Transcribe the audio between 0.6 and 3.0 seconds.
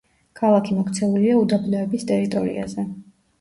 მოქცეულია უდაბნოების ტერიტორიაზე.